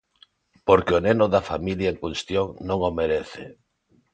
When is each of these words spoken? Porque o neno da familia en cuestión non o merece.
Porque 0.67 0.95
o 0.97 1.03
neno 1.07 1.25
da 1.33 1.45
familia 1.51 1.91
en 1.93 1.97
cuestión 2.03 2.47
non 2.67 2.79
o 2.89 2.91
merece. 2.99 3.43